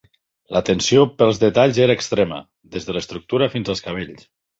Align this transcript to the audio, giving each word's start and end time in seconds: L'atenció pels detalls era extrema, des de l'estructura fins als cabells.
L'atenció 0.55 1.03
pels 1.19 1.41
detalls 1.43 1.79
era 1.85 1.95
extrema, 1.97 2.39
des 2.77 2.87
de 2.89 2.95
l'estructura 2.97 3.51
fins 3.57 3.71
als 3.75 3.85
cabells. 3.89 4.27